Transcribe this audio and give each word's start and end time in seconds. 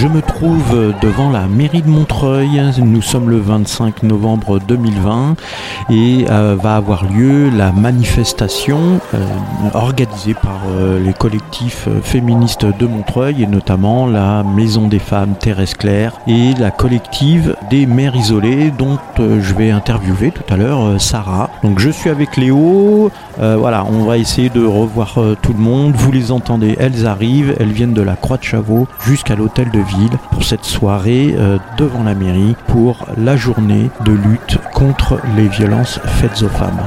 Je 0.00 0.06
me 0.06 0.22
trouve 0.22 0.94
devant 1.02 1.28
la 1.28 1.48
mairie 1.48 1.82
de 1.82 1.88
Montreuil. 1.88 2.62
Nous 2.78 3.02
sommes 3.02 3.30
le 3.30 3.38
25 3.38 4.04
novembre 4.04 4.60
2020 4.60 5.34
et 5.90 6.24
euh, 6.30 6.56
va 6.56 6.76
avoir 6.76 7.04
lieu 7.04 7.50
la 7.50 7.72
manifestation 7.72 9.00
euh, 9.12 9.18
organisée 9.74 10.34
par 10.34 10.60
euh, 10.68 11.04
les 11.04 11.12
collectifs 11.12 11.88
féministes 12.04 12.64
de 12.64 12.86
Montreuil 12.86 13.42
et 13.42 13.48
notamment 13.48 14.06
la 14.06 14.44
Maison 14.44 14.86
des 14.86 15.00
femmes 15.00 15.34
Thérèse 15.34 15.74
Claire 15.74 16.12
et 16.28 16.54
la 16.54 16.70
collective 16.70 17.56
des 17.68 17.86
mères 17.86 18.14
isolées 18.14 18.70
dont 18.70 18.98
je 19.18 19.54
vais 19.54 19.72
interviewer 19.72 20.30
tout 20.30 20.44
à 20.48 20.56
l'heure 20.56 21.00
Sarah. 21.00 21.50
Donc 21.64 21.80
je 21.80 21.90
suis 21.90 22.08
avec 22.08 22.36
Léo. 22.36 23.10
Voilà, 23.38 23.84
on 23.84 24.04
va 24.04 24.18
essayer 24.18 24.50
de 24.50 24.64
revoir 24.64 25.18
tout 25.42 25.52
le 25.52 25.58
monde. 25.58 25.94
Vous 25.94 26.12
les 26.12 26.32
entendez, 26.32 26.76
elles 26.78 27.06
arrivent, 27.06 27.54
elles 27.58 27.72
viennent 27.72 27.94
de 27.94 28.02
la 28.02 28.16
Croix 28.16 28.36
de 28.36 28.42
Chavaux 28.42 28.88
jusqu'à 29.06 29.36
l'hôtel 29.36 29.70
de 29.70 29.80
ville 29.80 30.18
pour 30.32 30.44
cette 30.44 30.64
soirée 30.64 31.34
devant 31.76 32.02
la 32.02 32.14
mairie 32.14 32.56
pour 32.66 33.06
la 33.16 33.36
journée 33.36 33.90
de 34.04 34.12
lutte 34.12 34.58
contre 34.72 35.18
les 35.36 35.48
violences 35.48 36.00
faites 36.04 36.42
aux 36.42 36.48
femmes. 36.48 36.80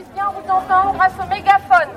puisse 0.00 0.14
bien 0.14 0.30
vous 0.30 0.50
entendre 0.50 0.94
grâce 0.94 1.12
au 1.22 1.28
mégaphone. 1.28 1.90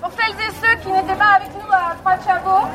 Pour 0.00 0.10
celles 0.12 0.34
et 0.34 0.50
ceux 0.60 0.76
qui 0.80 0.90
n'étaient 0.90 1.14
pas 1.14 1.36
avec 1.36 1.50
nous 1.54 1.70
euh, 1.70 1.72
à 1.72 1.96
Franciago, 2.02 2.68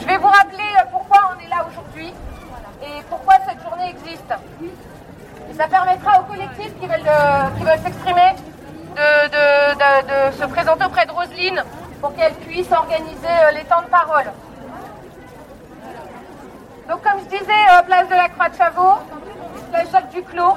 je 0.00 0.06
vais 0.06 0.16
vous 0.16 0.26
rappeler 0.26 0.70
euh, 0.78 0.84
pourquoi 0.90 1.18
on 1.32 1.40
est 1.44 1.48
là 1.48 1.66
aujourd'hui 1.68 2.12
et 2.82 3.02
pourquoi 3.08 3.34
cette 3.46 3.62
journée 3.62 3.90
existe. 3.90 4.34
Et 5.50 5.54
ça 5.54 5.68
permettra 5.68 6.20
aux 6.20 6.24
collectifs 6.24 6.72
qui 6.80 6.86
veulent, 6.86 7.06
euh, 7.06 7.48
veulent 7.60 7.78
s'exprimer 7.84 8.34
de, 8.96 9.28
de, 9.28 10.30
de, 10.30 10.36
se 10.36 10.44
présenter 10.46 10.84
auprès 10.84 11.06
de 11.06 11.12
Roselyne 11.12 11.62
pour 12.00 12.14
qu'elle 12.16 12.34
puisse 12.34 12.70
organiser 12.72 13.54
les 13.54 13.64
temps 13.64 13.82
de 13.82 13.88
parole. 13.88 14.32
Donc 16.88 17.02
comme 17.02 17.20
je 17.20 17.38
disais, 17.38 17.82
place 17.86 18.08
de 18.08 18.14
la 18.14 18.28
Croix 18.28 18.48
de 18.48 18.56
Chavaux, 18.56 18.98
Jacques 19.92 20.10
Duclos, 20.10 20.56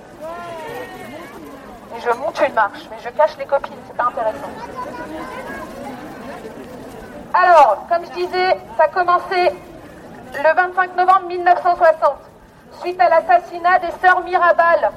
suite 12.79 12.99
à 12.99 13.09
l'assassinat 13.09 13.79
des 13.79 13.91
sœurs 14.01 14.23
Mirabal, 14.23 14.91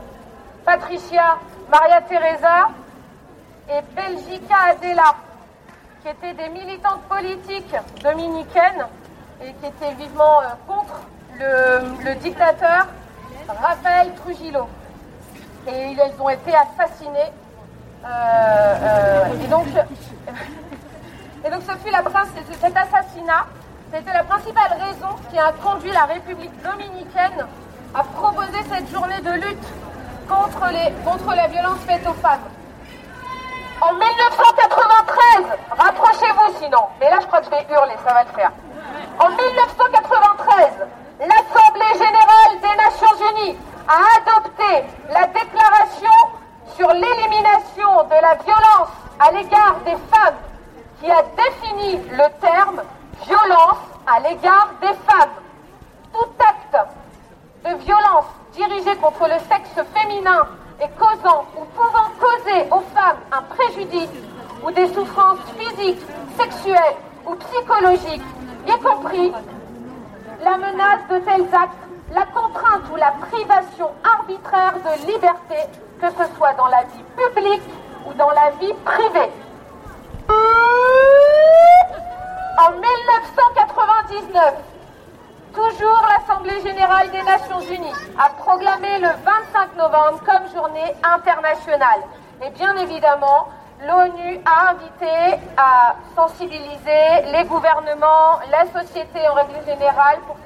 Patricia, 0.64 1.38
Maria 1.70 2.00
Teresa 2.02 2.68
et 3.68 3.80
Belgica 3.94 4.54
Adela, 4.70 5.14
qui 6.02 6.08
étaient 6.08 6.34
des 6.34 6.48
militantes 6.50 7.02
politiques 7.08 7.74
dominicaines 8.02 8.86
et 9.42 9.52
qui 9.52 9.66
étaient 9.66 9.94
vivement 9.94 10.40
euh, 10.40 10.46
contre 10.66 11.00
le, 11.38 12.14
dictateur 12.16 12.86
Rafael 13.48 14.14
Trujillo. 14.14 14.68
Et 15.66 15.92
ils 15.92 16.00
ont 16.20 16.28
été 16.28 16.52
assassinés. 16.54 17.32
Euh, 18.04 18.06
euh, 18.06 19.44
et, 19.44 19.48
donc, 19.48 19.66
ce 21.66 21.72
fut 21.84 21.90
la, 21.90 22.02
cet 22.60 22.76
assassinat 22.76 23.46
c'était 23.94 24.12
la 24.12 24.24
principale 24.24 24.72
raison 24.72 25.14
qui 25.30 25.38
a 25.38 25.52
conduit 25.62 25.92
la 25.92 26.06
République 26.06 26.50
dominicaine 26.62 27.46
à 27.94 28.02
proposer 28.02 28.58
cette 28.68 28.90
journée 28.90 29.20
de 29.20 29.30
lutte 29.34 29.68
contre, 30.28 31.36
la 31.36 31.46
violence 31.46 31.78
faite 31.86 32.04
aux 32.04 32.14
femmes. 32.14 32.42
En 33.80 33.92
1993, 33.92 35.44
rapprochez-vous 35.78 36.58
sinon, 36.60 36.88
mais 36.98 37.08
là 37.08 37.18
je 37.20 37.26
crois 37.26 37.38
que 37.38 37.44
je 37.44 37.50
vais 37.50 37.64
hurler, 37.70 37.94
ça 38.04 38.14
va 38.14 38.24
le 38.24 38.30
faire. 38.30 38.50
En 39.20 39.28
1993, 39.28 40.72
l'Assemblée 41.20 41.94
a 43.88 44.00
adopté 44.18 44.86
la 45.10 45.26
déclaration 45.26 46.10
sur 46.76 46.88
l'élimination 46.88 48.04
de 48.04 48.22
la 48.22 48.34
violence 48.36 48.88
à 49.18 49.32
l'égard 49.32 49.76
des 49.84 49.96
femmes 50.10 50.36
qui 51.00 51.10
a 51.10 51.22
défini 51.36 52.00
le 52.10 52.40
terme 52.40 52.82
violence 53.26 53.78
à 54.06 54.20
l'égard 54.20 54.70
des 54.80 54.94
femmes. 55.06 55.30
Tout 56.12 56.28
acte 56.38 56.88
de 57.64 57.84
violence 57.84 58.26
dirigé 58.54 58.96
contre 58.96 59.24
le 59.24 59.38
sexe 59.50 59.86
féminin 59.94 60.46
et 60.80 60.88
causant 60.98 61.44
ou 61.56 61.64
pouvant 61.76 62.10
causer 62.18 62.66
aux 62.70 62.82
femmes 62.94 63.18
un 63.32 63.42
préjudice 63.42 64.10
ou 64.62 64.70
des 64.70 64.88
souffrances 64.94 65.38
physiques, 65.58 66.00
sexuelles 66.38 66.96
ou 67.26 67.34
psychologiques, 67.34 68.22
y 68.66 68.80
compris 68.82 69.32
la 70.42 70.56
menace 70.56 71.06
de 71.10 71.18
tels 71.18 71.54
actes 71.54 71.83
la 72.12 72.26
contrainte 72.26 72.82
ou 72.92 72.96
la 72.96 73.12
privation 73.12 73.90
arbitraire 74.04 74.74
de 74.74 75.06
liberté, 75.06 75.56
que 76.00 76.10
ce 76.10 76.34
soit 76.36 76.52
dans 76.54 76.66
la 76.66 76.82
vie 76.84 77.04
publique 77.16 77.62
ou 78.06 78.12
dans 78.14 78.30
la 78.30 78.50
vie 78.60 78.74
privée. 78.84 79.30
En 82.56 82.70
1999, 82.70 84.54
toujours 85.54 86.06
l'Assemblée 86.08 86.60
générale 86.62 87.10
des 87.10 87.22
Nations 87.22 87.60
unies 87.60 87.92
a 88.18 88.28
proclamé 88.30 88.98
le 88.98 89.08
25 89.08 89.76
novembre 89.76 90.20
comme 90.24 90.48
journée 90.54 90.94
internationale. 91.02 92.00
Et 92.42 92.50
bien 92.50 92.76
évidemment, 92.76 93.48
l'ONU 93.80 94.40
a 94.44 94.70
invité 94.70 95.40
à 95.56 95.96
sensibiliser 96.16 97.32
les 97.32 97.44
gouvernements, 97.44 98.38
la 98.50 98.64
société 98.80 99.26
en 99.28 99.34
règle 99.34 99.64
générale, 99.66 100.18
pour 100.26 100.36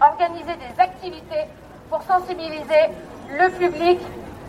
organiser 0.00 0.54
des 0.56 0.80
activités 0.80 1.48
pour 1.90 2.02
sensibiliser 2.02 2.90
le 3.30 3.50
public 3.50 4.00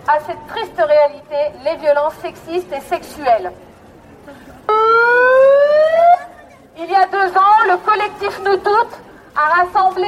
à 0.08 0.20
cette 0.20 0.48
triste 0.48 0.78
réalité, 0.78 1.60
les 1.64 1.76
violences 1.78 2.16
sexistes 2.16 2.72
et 2.72 2.82
sexuelles. 2.82 3.52
Il 6.78 6.90
y 6.90 6.96
a 6.96 7.06
deux 7.08 7.38
ans, 7.38 7.64
le 7.68 7.78
collectif 7.78 8.40
Nous 8.44 8.58
Toutes 8.58 9.00
a 9.36 9.64
rassemblé, 9.64 10.08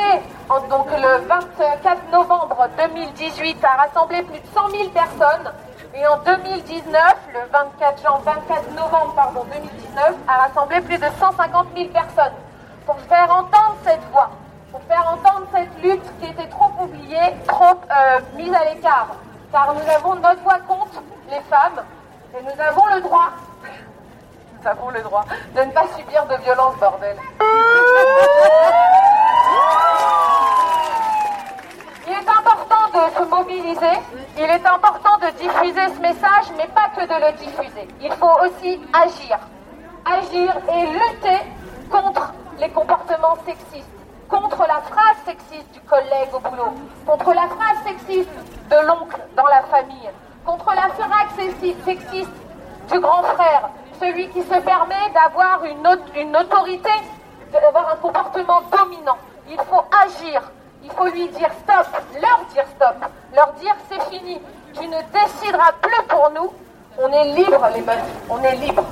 donc 0.69 0.87
le 0.91 1.27
24 1.27 2.11
novembre 2.11 2.67
2018, 2.77 3.57
a 3.63 3.83
rassemblé 3.83 4.21
plus 4.23 4.39
de 4.39 4.47
100 4.53 4.69
000 4.69 4.89
personnes. 4.89 5.51
Et 5.99 6.05
en 6.05 6.17
2019, 6.19 6.93
le 7.33 7.39
24, 7.51 8.21
24 8.23 8.71
novembre 8.75 9.13
pardon, 9.15 9.43
2019, 9.51 10.13
a 10.27 10.47
rassemblé 10.47 10.79
plus 10.81 10.97
de 10.99 11.07
150 11.19 11.67
000 11.75 11.89
personnes 11.89 12.35
pour 12.85 12.99
faire 13.09 13.31
entendre 13.31 13.77
cette 13.83 14.03
voix, 14.11 14.29
pour 14.71 14.79
faire 14.83 15.11
entendre 15.11 15.47
cette 15.51 15.83
lutte 15.83 16.03
qui 16.21 16.29
était 16.29 16.47
trop 16.49 16.69
oubliée, 16.79 17.33
trop 17.47 17.81
euh, 17.89 18.19
mise 18.35 18.53
à 18.53 18.65
l'écart. 18.65 19.15
Car 19.51 19.73
nous 19.73 19.89
avons 19.89 20.13
notre 20.15 20.41
voix 20.43 20.59
contre 20.67 21.01
les 21.31 21.41
femmes 21.49 21.83
et 22.37 22.43
nous 22.43 22.61
avons 22.61 22.85
le 22.93 23.01
droit 23.01 23.31
nous 24.61 24.67
avons 24.69 24.89
le 24.91 25.01
droit 25.01 25.25
de 25.55 25.61
ne 25.61 25.71
pas 25.71 25.87
subir 25.97 26.27
de 26.27 26.35
violence, 26.43 26.75
bordel. 26.75 27.17
Il 32.05 32.13
est 32.13 32.29
se 32.97 33.23
mobiliser, 33.29 33.99
il 34.37 34.43
est 34.43 34.65
important 34.65 35.17
de 35.21 35.29
diffuser 35.37 35.93
ce 35.95 35.99
message, 36.01 36.51
mais 36.57 36.67
pas 36.67 36.89
que 36.95 37.05
de 37.05 37.25
le 37.25 37.31
diffuser. 37.37 37.87
Il 38.01 38.11
faut 38.13 38.35
aussi 38.43 38.81
agir. 38.93 39.37
Agir 40.05 40.55
et 40.73 40.87
lutter 40.87 41.39
contre 41.91 42.33
les 42.59 42.69
comportements 42.69 43.37
sexistes, 43.45 43.87
contre 44.29 44.65
la 44.67 44.81
phrase 44.81 45.17
sexiste 45.25 45.71
du 45.73 45.79
collègue 45.81 46.29
au 46.33 46.39
boulot, 46.39 46.73
contre 47.05 47.33
la 47.33 47.47
phrase 47.47 47.77
sexiste 47.85 48.29
de 48.69 48.87
l'oncle 48.87 49.19
dans 49.35 49.45
la 49.45 49.61
famille, 49.63 50.09
contre 50.45 50.73
la 50.73 50.89
phrase 50.89 51.29
sexiste 51.85 52.31
du 52.91 52.99
grand 52.99 53.23
frère, 53.23 53.69
celui 53.99 54.29
qui 54.29 54.41
se 54.41 54.59
permet 54.61 55.09
d'avoir 55.13 55.63
une 55.65 56.35
autorité, 56.35 56.89
d'avoir 57.51 57.93
un 57.93 57.97
comportement 57.97 58.61
dominant. 58.71 59.17
Il 59.49 59.57
faut 59.57 59.83
agir. 60.03 60.41
Il 60.89 60.93
faut 60.93 61.07
lui 61.07 61.27
dire 61.27 61.49
stop, 61.63 62.01
leur 62.13 62.45
dire 62.53 62.63
stop, 62.75 62.95
leur 63.35 63.51
dire 63.53 63.75
c'est 63.89 64.01
fini. 64.09 64.39
Tu 64.73 64.87
ne 64.87 64.97
décideras 65.11 65.73
plus 65.81 66.07
pour 66.07 66.31
nous. 66.33 66.49
On 66.97 67.11
est 67.11 67.25
libre, 67.33 67.67
les 67.75 67.81
meufs. 67.81 67.97
On 68.29 68.41
est 68.41 68.55
libre. 68.55 68.83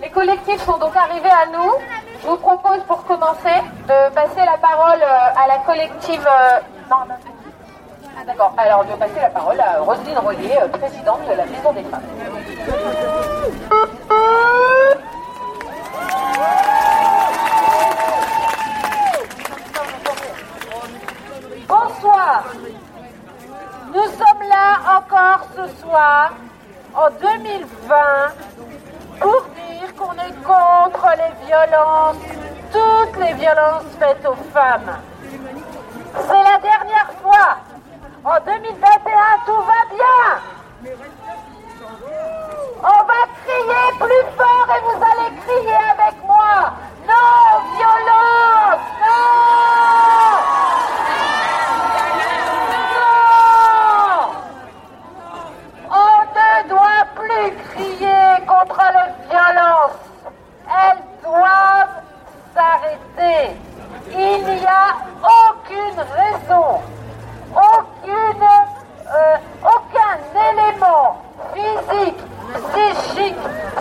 Les 0.00 0.10
collectifs 0.10 0.64
sont 0.64 0.78
donc 0.78 0.94
arrivés 0.94 1.28
à 1.28 1.46
nous. 1.46 1.72
Je 2.22 2.26
vous 2.28 2.36
propose 2.36 2.78
pour 2.86 3.04
commencer 3.04 3.62
de 3.88 4.14
passer 4.14 4.44
la 4.44 4.58
parole 4.58 5.02
euh, 5.02 5.42
à 5.42 5.48
la 5.48 5.58
collective. 5.58 6.26
Euh, 6.26 6.60
d'accord. 8.26 8.54
Alors, 8.56 8.84
de 8.84 8.92
passer 8.94 9.20
la 9.20 9.30
parole 9.30 9.60
à 9.60 9.80
Roselyne 9.80 10.18
Rollier, 10.18 10.58
euh, 10.60 10.68
présidente 10.68 11.20
de 11.28 11.34
la 11.34 11.46
Maison 11.46 11.72
des 11.72 11.84
Femmes. 11.84 12.02
Bonsoir. 21.68 22.44
Nous 23.94 24.04
sommes 24.04 24.48
là 24.48 24.98
encore 24.98 25.46
ce 25.56 25.80
soir, 25.80 26.32
en 26.94 27.10
2020, 27.10 27.96
pour 29.20 29.46
dire 29.54 29.94
qu'on 29.96 30.12
est 30.14 30.44
contre 30.44 31.08
les 31.16 31.46
violences, 31.46 32.16
toutes 32.72 33.24
les 33.24 33.34
violences 33.34 33.84
faites 33.98 34.26
aux 34.26 34.36
femmes. 34.52 34.98
C'est 36.14 36.42
la 36.42 36.58
dernière 36.58 37.10
fois. 37.22 37.58
En 38.28 38.40
2021, 38.40 39.38
tout 39.46 39.62
va 39.62 39.82
bien. 39.94 40.26
On 42.82 43.00
va 43.04 43.20
crier 43.44 43.86
plus 44.00 44.24
fort 44.36 44.68
et 44.74 44.80
vous 44.82 45.00
allez 45.00 45.30
crier 45.46 45.80
avec 45.92 46.16
moi. 46.26 46.72
Non, 47.06 47.38
violence, 47.76 48.86
non. 49.06 49.36
Non. 52.96 53.16
On 55.88 56.18
ne 56.34 56.68
doit 56.68 57.06
plus 57.14 57.48
crier 57.70 58.30
contre 58.44 58.82
les 58.96 59.10
violences. 59.28 60.02
Elles 60.66 61.02
doivent 61.22 62.02
s'arrêter. 62.54 63.56
Il 64.10 64.42
n'y 64.44 64.66
a 64.66 64.96
aucune 65.22 66.00
raison, 66.00 66.80
aucune, 67.54 68.42
euh, 68.42 69.36
aucun 69.62 70.16
élément 70.50 71.22
physique, 71.54 72.20
psychique, 72.52 73.36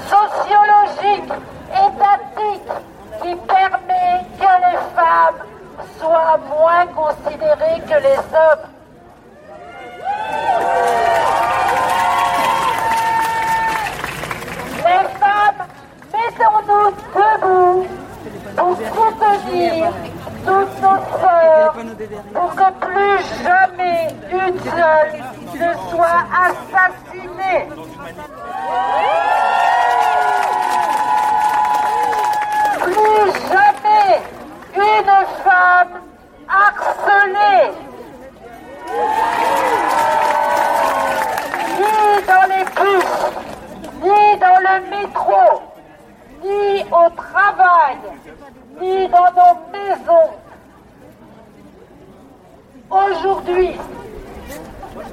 sociologique, 0.07 1.31
étatique 1.71 2.71
qui 3.21 3.35
permet 3.35 4.25
que 4.39 4.51
les 4.65 4.77
femmes 4.95 5.41
soient 5.99 6.39
moins 6.49 6.85
considérées 6.87 7.81
que 7.81 7.99
les 8.01 8.17
hommes. 8.17 8.67
Les 14.85 15.05
femmes, 15.19 15.61
mettons-nous 16.13 16.91
debout 17.13 17.87
pour 18.55 18.77
soutenir 18.77 19.91
toutes 20.45 20.81
nos 20.81 21.19
sœurs, 21.19 21.73
pour 22.33 22.55
que 22.55 22.71
plus 22.85 23.43
jamais 23.43 24.07
une 24.31 24.59
seule 24.59 25.23
ne 25.55 25.73
soit 25.89 26.23
assassinée. 26.45 27.67
Plus 32.81 33.31
jamais 33.49 34.21
une 34.75 35.25
femme 35.43 36.01
harcelée. 36.47 37.71
Ni 41.79 42.21
dans 42.27 42.47
les 42.47 42.63
bus, 42.63 43.11
métro, 44.79 45.61
ni 46.43 46.83
au 46.83 47.09
travail, 47.09 47.97
ni 48.79 49.07
dans 49.07 49.31
nos 49.31 49.55
maisons. 49.71 50.31
Aujourd'hui, 52.89 53.77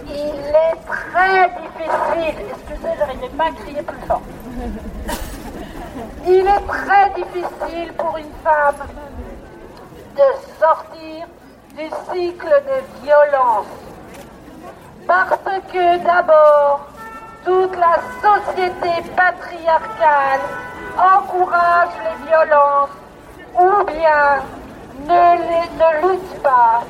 il 0.07 0.13
est 0.15 0.77
très 0.87 1.49
difficile, 1.51 2.45
excusez, 2.51 2.95
j'arrivais 2.99 3.29
pas 3.31 3.45
à 3.45 3.53
crier 3.53 3.83
plus 3.83 4.07
fort. 4.07 4.23
Il 6.27 6.47
est 6.47 6.67
très 6.67 7.11
difficile 7.11 7.93
pour 7.95 8.17
une 8.17 8.33
femme 8.45 8.87
de 10.17 10.23
sortir 10.61 11.27
du 11.77 11.89
cycle 12.13 12.63
de 12.67 13.05
violence. 13.05 13.67
Parce 15.07 15.41
que 15.73 15.99
d'abord, 16.05 16.92
toute 17.45 17.77
la 17.77 17.97
société 18.23 19.11
patriarcale 19.17 20.41
encourage 20.97 21.89
les 22.05 22.27
violences 22.27 22.91
ou 23.59 23.85
bien 23.85 24.43
ne, 25.09 25.37
les, 25.49 25.69
ne 25.79 26.13
lutte 26.13 26.43
pas, 26.43 26.83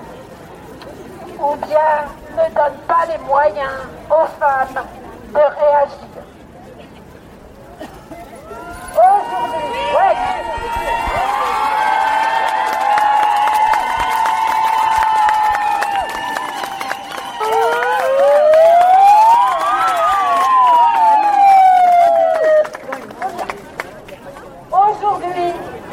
ou 1.41 1.57
bien 1.67 2.05
ne 2.37 2.55
donne 2.55 2.79
pas 2.87 3.07
les 3.09 3.19
moyens 3.25 3.81
aux 4.11 4.27
femmes 4.39 4.85
de 5.33 5.39
réagir 5.39 6.13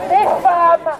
les 0.09 0.27
femmes 0.41 0.91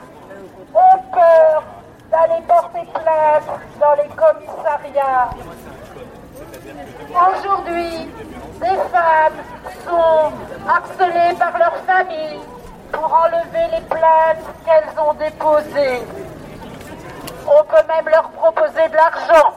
ont 0.74 1.00
peur 1.14 1.64
d'aller 2.12 2.42
porter 2.48 2.88
plainte 2.94 3.60
dans 3.80 3.94
les 3.96 4.10
commissariats. 4.10 5.30
Aujourd'hui, 7.10 8.10
des 8.60 8.78
femmes 8.92 9.40
sont 9.86 10.32
harcelées 10.68 11.36
par 11.38 11.58
leur 11.58 11.76
famille 11.88 12.40
pour 12.92 13.14
enlever 13.14 13.68
les 13.74 13.82
plaintes 13.82 14.46
qu'elles 14.66 15.00
ont 15.00 15.14
déposées. 15.14 16.04
On 17.48 17.64
peut 17.64 17.88
même 17.88 18.10
leur 18.10 18.30
proposer 18.30 18.88
de 18.90 18.96
l'argent. 18.96 19.54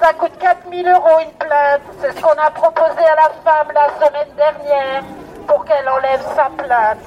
Ça 0.00 0.12
coûte 0.14 0.36
4000 0.38 0.88
euros 0.88 1.20
une 1.22 1.32
plainte. 1.32 1.82
C'est 2.00 2.16
ce 2.16 2.20
qu'on 2.20 2.38
a 2.38 2.50
proposé 2.50 3.04
à 3.04 3.16
la 3.16 3.30
femme 3.44 3.72
la 3.74 4.06
semaine 4.06 4.34
dernière 4.36 5.02
pour 5.46 5.64
qu'elle 5.64 5.88
enlève 5.88 6.22
sa 6.34 6.50
plainte. 6.62 6.98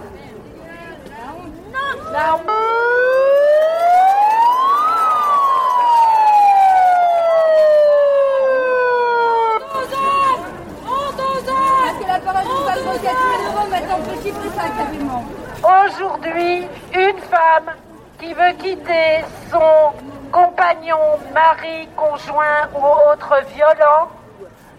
Aujourd'hui, 15.64 16.68
une 16.94 17.18
femme 17.30 17.74
qui 18.20 18.34
veut 18.34 18.54
quitter 18.60 19.26
son 19.50 19.94
compagnon, 20.32 20.98
mari, 21.34 21.88
conjoint 21.96 22.70
ou 22.76 23.12
autre 23.12 23.42
violent 23.56 24.10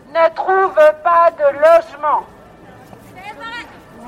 ne 0.08 0.34
trouve 0.34 0.74
pas 1.02 1.30
de 1.36 1.44
logement, 1.58 2.24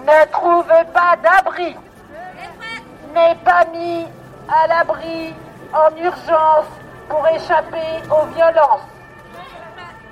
ne 0.02 0.31
trouve 0.31 0.73
pas 0.95 1.17
d'abri, 1.23 1.76
n'est 3.15 3.35
pas 3.45 3.65
mis 3.73 4.07
à 4.49 4.67
l'abri 4.69 5.35
en 5.73 5.97
urgence 6.03 6.71
pour 7.09 7.26
échapper 7.29 8.03
aux 8.11 8.26
violences. 8.35 8.87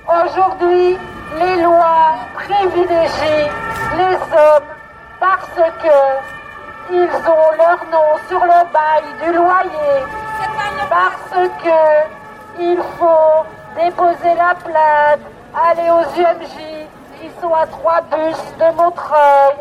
Aujourd'hui, 0.06 0.98
les 1.38 1.62
lois 1.62 2.14
privilégient 2.34 3.50
les 3.96 4.14
hommes 4.14 4.68
parce 5.20 5.48
que 5.82 6.92
ils 6.92 7.14
ont 7.26 7.56
leur 7.56 7.78
nom 7.90 8.18
sur 8.28 8.40
le 8.40 8.72
bail 8.72 9.04
du 9.22 9.32
loyer, 9.32 10.04
parce 10.90 11.48
que 11.62 12.60
il 12.60 12.78
faut 12.98 13.44
déposer 13.74 14.34
la 14.36 14.54
plainte, 14.54 15.20
aller 15.54 15.90
aux 15.90 16.20
UMJ 16.20 16.86
qui 17.20 17.30
sont 17.40 17.54
à 17.54 17.66
trois 17.66 18.02
bus 18.02 18.36
de 18.58 18.76
Montreuil, 18.76 19.54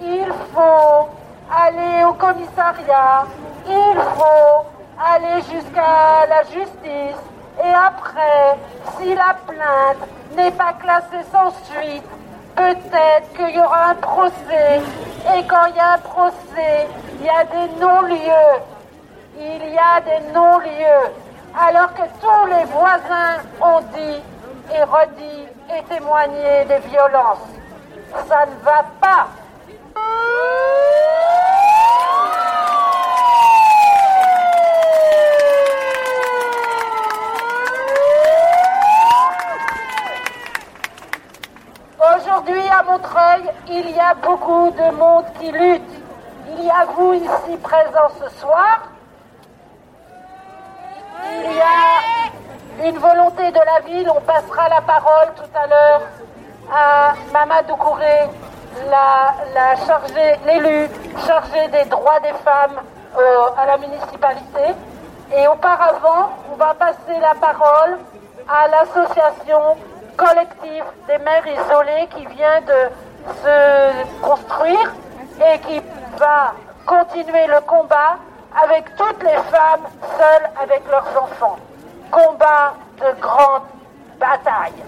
il 0.00 0.32
faut 0.54 1.08
aller 1.52 2.04
au 2.04 2.14
commissariat, 2.14 3.26
il 3.68 4.00
faut 4.16 4.66
aller 4.98 5.42
jusqu'à 5.42 6.26
la 6.28 6.42
justice 6.44 7.20
et 7.62 7.74
après, 7.74 8.58
si 8.98 9.14
la 9.14 9.36
plainte 9.46 10.08
n'est 10.36 10.50
pas 10.52 10.72
classée 10.72 11.24
sans 11.30 11.50
suite, 11.64 12.04
peut-être 12.56 13.32
qu'il 13.36 13.56
y 13.56 13.60
aura 13.60 13.90
un 13.90 13.94
procès. 13.96 14.80
Et 15.36 15.46
quand 15.46 15.66
il 15.68 15.76
y 15.76 15.80
a 15.80 15.92
un 15.92 15.98
procès, 15.98 16.88
il 17.20 17.26
y 17.26 17.28
a 17.28 17.44
des 17.44 17.80
non-lieux. 17.80 18.62
Il 19.38 19.72
y 19.72 19.78
a 19.78 20.00
des 20.00 20.32
non-lieux. 20.32 21.12
Alors 21.58 21.92
que 21.92 22.02
tous 22.20 22.46
les 22.46 22.64
voisins 22.64 23.42
ont 23.60 23.80
dit 23.94 24.22
et 24.74 24.82
redit 24.82 25.48
et 25.76 25.82
témoigné 25.84 26.64
des 26.66 26.78
violences. 26.88 27.48
Ça 28.26 28.46
ne 28.46 28.64
va 28.64 28.84
pas. 29.00 29.26
Aujourd'hui 42.16 42.68
à 42.68 42.82
Montreuil, 42.82 43.42
il 43.68 43.90
y 43.90 43.98
a 43.98 44.14
beaucoup 44.14 44.70
de 44.70 44.96
monde 44.96 45.24
qui 45.38 45.50
lutte. 45.52 45.82
Il 46.48 46.64
y 46.64 46.70
a 46.70 46.84
vous 46.84 47.12
ici 47.14 47.56
présents 47.62 48.10
ce 48.20 48.28
soir. 48.40 48.82
Il 51.24 51.52
y 51.56 51.60
a 51.60 52.88
une 52.88 52.98
volonté 52.98 53.50
de 53.50 53.60
la 53.64 53.80
ville. 53.86 54.10
On 54.10 54.20
passera 54.20 54.68
la 54.68 54.80
parole 54.80 55.32
tout 55.36 55.50
à 55.54 55.66
l'heure 55.66 56.02
à 56.72 57.14
Mamadou 57.32 57.76
Kouré, 57.76 58.28
la, 58.90 59.76
chargée, 59.86 60.38
l'élu 60.46 60.88
chargé 61.26 61.68
des 61.68 61.84
droits 61.86 62.20
des 62.20 62.32
femmes 62.44 62.80
euh, 63.18 63.46
à 63.56 63.66
la 63.66 63.78
municipalité. 63.78 64.74
Et 65.34 65.46
auparavant, 65.48 66.30
on 66.52 66.56
va 66.56 66.74
passer 66.74 67.18
la 67.20 67.34
parole 67.34 67.98
à 68.48 68.68
l'association 68.68 69.76
collective 70.16 70.84
des 71.08 71.18
mères 71.18 71.46
isolées 71.46 72.08
qui 72.14 72.26
vient 72.26 72.60
de 72.60 72.90
se 73.42 74.20
construire 74.20 74.92
et 75.40 75.58
qui 75.60 75.80
va 76.18 76.52
continuer 76.86 77.46
le 77.46 77.60
combat 77.62 78.16
avec 78.62 78.84
toutes 78.96 79.22
les 79.22 79.38
femmes 79.50 79.86
seules 80.18 80.50
avec 80.62 80.82
leurs 80.90 81.22
enfants. 81.22 81.56
Combat 82.10 82.74
de 82.98 83.20
grande 83.20 83.62
bataille. 84.18 84.82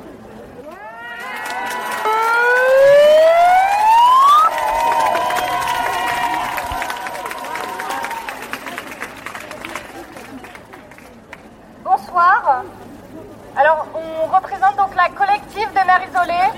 Alors, 13.57 13.87
on 13.95 14.27
représente 14.33 14.77
donc 14.77 14.95
la 14.95 15.09
collective 15.09 15.69
des 15.73 15.85
mères 15.85 16.03
isolées. 16.09 16.54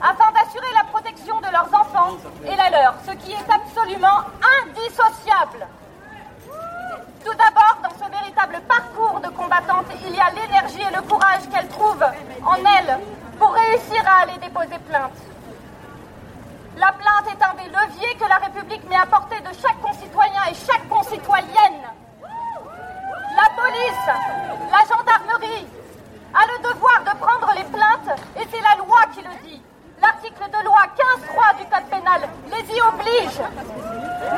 Afin 0.00 0.32
d'assurer 0.32 0.72
la 0.74 0.84
protection 0.84 1.40
de 1.40 1.50
leurs 1.52 1.68
enfants 1.74 2.16
et 2.44 2.56
la 2.56 2.70
leur, 2.70 2.94
ce 3.06 3.12
qui 3.12 3.32
est 3.32 3.50
absolument 3.50 4.24
indissociable. 4.64 5.66
Tout 7.24 7.34
d'abord, 7.34 7.76
dans 7.82 8.04
ce 8.04 8.10
véritable 8.10 8.60
parcours 8.66 9.20
de 9.20 9.28
combattante, 9.28 9.86
il 10.06 10.14
y 10.14 10.20
a 10.20 10.30
l'énergie 10.30 10.80
et 10.80 10.96
le 10.96 11.02
courage 11.02 11.48
qu'elles 11.52 11.68
trouvent 11.68 12.06
en 12.44 12.56
elles 12.56 12.98
pour 13.38 13.52
réussir 13.52 14.02
à 14.06 14.22
aller 14.22 14.38
déposer 14.38 14.78
plainte. 14.88 15.12
La 16.76 16.92
plainte 16.92 17.26
est 17.28 17.44
un 17.44 17.54
des 17.62 17.68
leviers 17.68 18.14
que 18.14 18.26
la 18.26 18.36
République 18.36 18.88
met 18.88 18.96
à 18.96 19.04
portée 19.04 19.40
de 19.40 19.52
chaque 19.60 19.80
concitoyen 19.82 20.40
et 20.50 20.54
chaque 20.54 20.88
concitoyenne. 20.88 21.82
La 23.36 23.62
police, 23.62 24.06
la 24.72 24.78
gendarmerie 24.88 25.66
a 26.32 26.46
le 26.46 26.72
devoir 26.72 27.00
de 27.00 27.18
prendre 27.18 27.52
les 27.54 27.64
plaintes 27.64 28.18
et 28.36 28.46
c'est 28.50 28.62
la 28.62 28.76
loi 28.82 29.00
qui 29.12 29.20
le 29.20 29.48
dit. 29.48 29.62
L'article 30.02 30.44
de 30.50 30.64
loi 30.64 30.80
15.3 30.96 31.56
du 31.58 31.64
Code 31.66 31.84
pénal 31.90 32.20
les 32.50 32.74
y 32.74 32.80
oblige. 32.80 33.40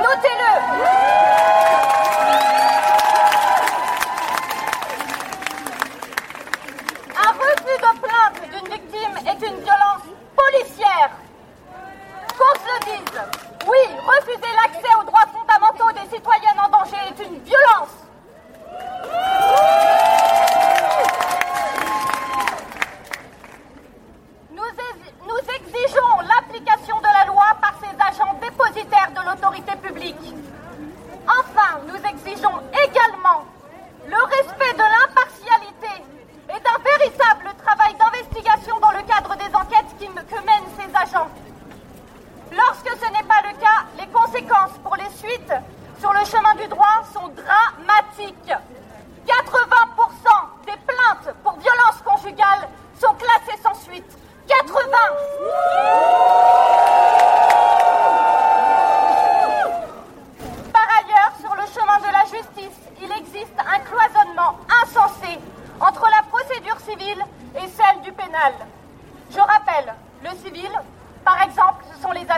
Notez-le. 0.03 1.63
Un 7.15 7.31
refus 7.33 7.79
de 7.79 8.01
plainte 8.01 8.51
d'une 8.51 8.69
victime 8.73 9.17
est 9.27 9.47
une 9.47 9.61
violence 9.61 10.03
policière. 10.37 11.11
Qu'on 12.39 12.59
se 12.59 12.67
le 12.67 12.97
dise, 12.97 13.21
oui, 13.69 13.97
refuser 14.07 14.53
l'accès 14.57 14.95
aux 15.01 15.05
droits 15.05 15.27
fondamentaux 15.33 15.93
des 15.93 16.09
citoyennes 16.15 16.59
en 16.59 16.69
danger 16.69 16.97
est 17.09 17.23
une 17.25 17.39
violence. 17.43 17.91
Nous, 24.51 24.63
ex- 24.63 25.13
nous 25.27 25.55
exigeons 25.55 26.21
l'application 26.21 26.99
de 26.99 27.05
la 27.19 27.25
loi 27.27 27.45
par 27.61 27.75
ses 27.81 27.95
agents 28.01 28.35
dépositaires 28.41 29.02
de 29.13 29.21
l'autorité 29.29 29.73
publique. 29.77 30.35
Enfin, 31.27 31.81
nous 31.87 31.97
exigeons 31.97 32.59
également 32.73 33.45
le 34.09 34.23
respect 34.25 34.73
de 34.73 34.83
l'impartialité 34.83 36.05
et 36.49 36.61
d'un 36.61 36.83
véritable 36.83 37.51
travail 37.65 37.95
d'investigation 37.95 38.79
dans 38.81 38.91
le 38.91 39.03
cadre 39.03 39.37
des 39.37 39.55
enquêtes 39.55 39.93
que 39.99 40.47
mènent 40.47 40.73
ces 40.79 40.97
agents. 40.97 41.29
Lorsque 42.51 42.91
ce 43.01 43.13
n'est 43.13 43.29
pas 43.29 43.43
le 43.49 43.57
cas, 43.61 43.87
les 43.99 44.07
conséquences 44.09 44.77
pour 44.83 44.97
les 44.97 45.09
suites 45.17 45.53
sur 46.01 46.13
le 46.13 46.25
chemin 46.25 46.55
du 46.57 46.67
droit 46.69 47.03
sont 47.13 47.29
dramatiques. 47.29 48.53
80% 49.25 50.67
des 50.67 50.77
plaintes 50.87 51.35
pour 51.45 51.53
violences 51.53 52.03
conjugales 52.05 52.69
sont 53.01 53.15
classées 53.15 53.61
sans 53.63 53.75
suite. 53.75 54.19
80 54.49 54.83
Par 60.73 60.89
ailleurs, 60.99 61.33
sur 61.41 61.55
le 61.55 61.63
chemin 61.73 61.99
de 61.99 62.13
la 62.13 62.25
justice, 62.25 62.81
il 63.01 63.13
existe 63.13 63.59
un 63.59 63.79
cloisonnement 63.81 64.59
insensé 64.83 65.39
entre 65.81 66.07
la 66.11 66.23
procédure 66.31 66.79
civile 66.81 67.25
et 67.57 67.69
celle 67.69 68.01
du 68.03 68.13
pénal. 68.13 68.53
Je 69.31 69.39
rappelle, 69.39 69.95
le 70.25 70.31
civil, 70.45 70.71
par 71.25 71.41
exemple, 71.43 71.85
ce 71.95 72.03
sont 72.03 72.13
les 72.13 72.29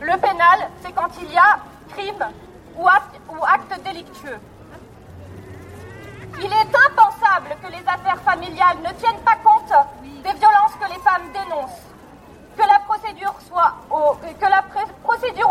Le 0.00 0.16
pénal, 0.18 0.58
c'est 0.82 0.92
quand 0.92 1.08
il 1.22 1.32
y 1.32 1.38
a 1.38 1.58
crime 1.94 2.26
ou 2.76 2.88
acte, 2.88 3.80
délictueux. 3.84 4.38
Il 6.38 6.46
est 6.46 6.74
impensable 6.88 7.56
que 7.62 7.70
les 7.70 7.86
affaires 7.86 8.20
familiales 8.24 8.78
ne 8.78 8.92
tiennent 8.94 9.20
pas 9.24 9.36
compte 9.44 9.72
des 10.02 10.32
violences 10.32 10.74
que 10.80 10.88
les 10.88 10.98
femmes 11.00 11.30
dénoncent. 11.32 11.86
Que 12.56 12.62
la 12.62 12.80
procédure 12.80 13.34
soit 13.46 13.74
au, 13.90 14.14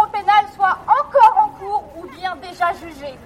pénal 0.07 0.45
soit 0.55 0.77
encore 0.87 1.37
en 1.37 1.47
cours 1.59 1.83
ou 1.97 2.05
bien 2.07 2.35
déjà 2.35 2.73
jugée. 2.73 3.17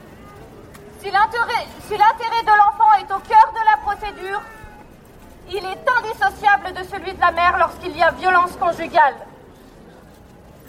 Si 1.00 1.10
l'intérêt 1.10 2.44
de 2.44 2.58
l'enfant 2.58 2.94
est 3.00 3.12
au 3.12 3.20
cœur 3.20 3.54
de 3.54 3.66
la 3.66 3.78
procédure, 3.82 4.42
il 5.50 5.66
est 5.66 5.86
indissociable 5.98 6.74
de 6.74 6.84
celui 6.84 7.14
de 7.14 7.20
la 7.20 7.32
mère 7.32 7.58
lorsqu'il 7.58 7.98
y 7.98 8.04
a 8.04 8.12
violence 8.12 8.56
conjugale. 8.58 9.16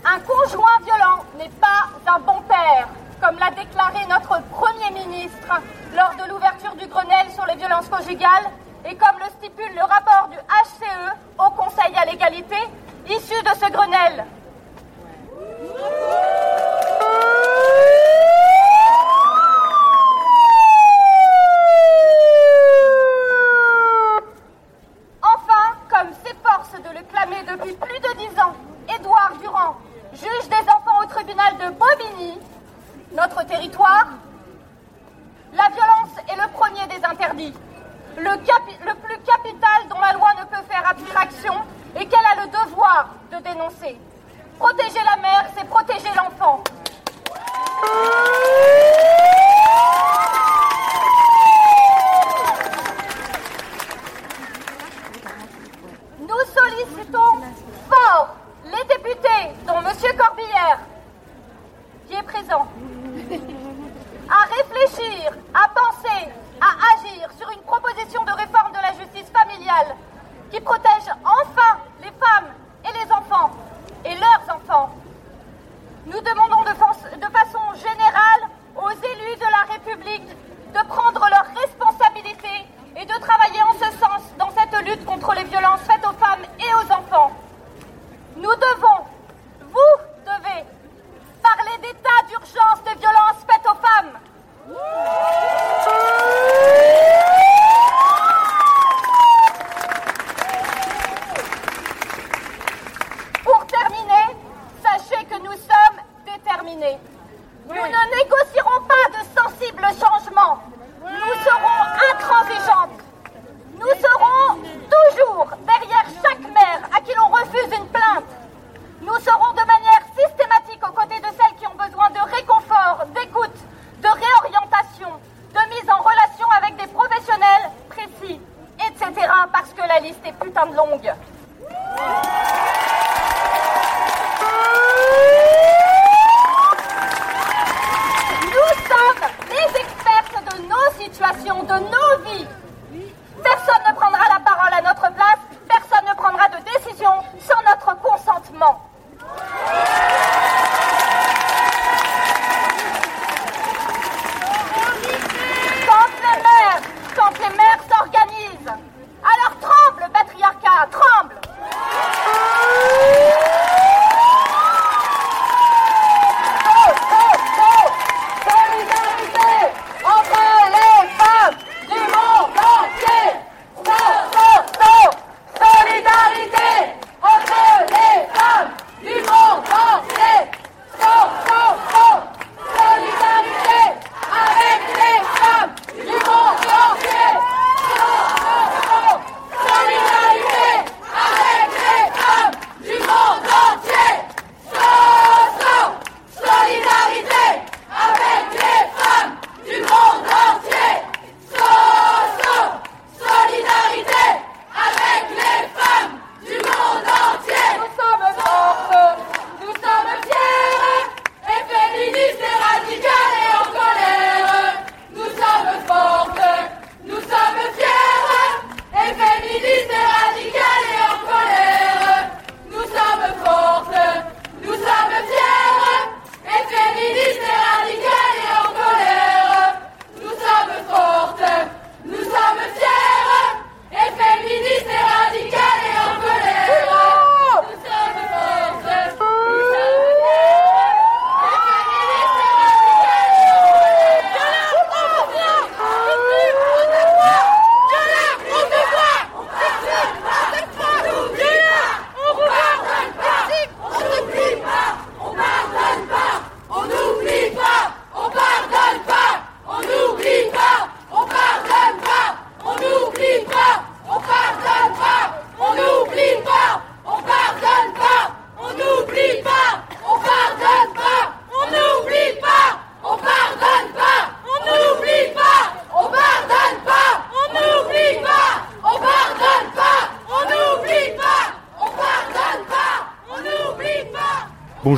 Un 0.07 0.21
conjoint 0.21 0.79
violent 0.85 1.25
n'est 1.38 1.51
pas 1.61 1.88
un 2.07 2.19
bon 2.19 2.40
père, 2.43 2.88
comme 3.23 3.38
l'a 3.38 3.51
déclaré 3.51 4.05
notre 4.07 4.43
Premier 4.51 4.90
ministre 4.90 5.62
lors 5.97 6.14
de 6.23 6.31
l'ouverture 6.31 6.75
du 6.77 6.87
Grenelle 6.87 7.31
sur 7.33 7.47
les 7.47 7.57
violences 7.57 7.88
conjugales 7.88 8.51
et 8.85 8.95
comme 8.97 9.19
le 9.19 9.31
stipule 9.38 9.75
le 9.75 9.81
rapport 9.81 10.29
du 10.31 10.37
HCE 10.37 11.14
au 11.38 11.51
Conseil 11.53 11.95
à 11.97 12.05
l'égalité 12.05 12.57
issu 13.09 13.43
de 13.43 13.49
ce 13.59 13.73
Grenelle. 13.73 14.27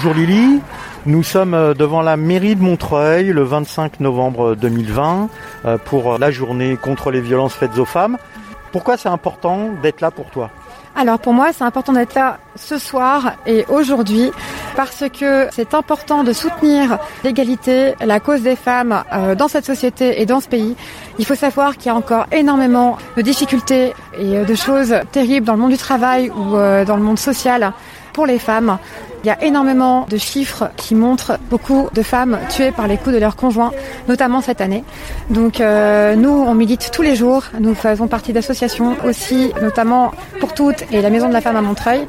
Bonjour 0.06 0.22
Lily, 0.22 0.60
nous 1.04 1.24
sommes 1.24 1.52
euh, 1.52 1.74
devant 1.74 2.00
la 2.00 2.16
mairie 2.16 2.54
de 2.54 2.62
Montreuil 2.62 3.32
le 3.32 3.42
25 3.42 3.98
novembre 3.98 4.54
2020 4.54 5.28
euh, 5.64 5.78
pour 5.84 6.16
la 6.18 6.30
journée 6.30 6.76
contre 6.76 7.10
les 7.10 7.20
violences 7.20 7.54
faites 7.54 7.76
aux 7.76 7.84
femmes. 7.84 8.16
Pourquoi 8.70 8.96
c'est 8.98 9.08
important 9.08 9.70
d'être 9.82 10.00
là 10.00 10.12
pour 10.12 10.26
toi? 10.26 10.50
Alors 10.94 11.18
pour 11.18 11.32
moi, 11.32 11.48
c'est 11.52 11.64
important 11.64 11.92
d'être 11.92 12.14
là 12.14 12.38
ce 12.54 12.78
soir 12.78 13.32
et 13.48 13.64
aujourd'hui 13.68 14.30
parce 14.76 15.02
que 15.12 15.48
c'est 15.50 15.74
important 15.74 16.22
de 16.22 16.32
soutenir 16.32 16.98
l'égalité, 17.24 17.94
la 18.00 18.20
cause 18.20 18.42
des 18.42 18.54
femmes 18.54 19.02
euh, 19.12 19.34
dans 19.34 19.48
cette 19.48 19.64
société 19.64 20.22
et 20.22 20.24
dans 20.24 20.38
ce 20.38 20.46
pays. 20.46 20.76
Il 21.18 21.26
faut 21.26 21.34
savoir 21.34 21.76
qu'il 21.76 21.86
y 21.86 21.90
a 21.92 21.96
encore 21.96 22.26
énormément 22.30 22.96
de 23.16 23.22
difficultés 23.22 23.92
et 24.16 24.44
de 24.44 24.54
choses 24.54 24.94
terribles 25.10 25.48
dans 25.48 25.54
le 25.54 25.58
monde 25.58 25.72
du 25.72 25.78
travail 25.78 26.30
ou 26.30 26.52
dans 26.52 26.96
le 26.96 27.02
monde 27.02 27.18
social 27.18 27.72
pour 28.16 28.24
les 28.24 28.38
femmes. 28.38 28.78
Il 29.22 29.26
y 29.26 29.30
a 29.30 29.44
énormément 29.44 30.06
de 30.08 30.16
chiffres 30.16 30.70
qui 30.78 30.94
montrent 30.94 31.38
beaucoup 31.50 31.90
de 31.92 32.00
femmes 32.02 32.38
tuées 32.48 32.72
par 32.72 32.88
les 32.88 32.96
coups 32.96 33.14
de 33.14 33.20
leurs 33.20 33.36
conjoints, 33.36 33.72
notamment 34.08 34.40
cette 34.40 34.62
année. 34.62 34.84
Donc 35.28 35.60
euh, 35.60 36.16
nous, 36.16 36.30
on 36.30 36.54
milite 36.54 36.90
tous 36.90 37.02
les 37.02 37.14
jours. 37.14 37.42
Nous 37.60 37.74
faisons 37.74 38.08
partie 38.08 38.32
d'associations 38.32 38.96
aussi, 39.04 39.52
notamment 39.60 40.12
pour 40.40 40.54
toutes 40.54 40.90
et 40.92 41.02
la 41.02 41.10
Maison 41.10 41.28
de 41.28 41.34
la 41.34 41.42
Femme 41.42 41.56
à 41.56 41.60
Montreuil. 41.60 42.06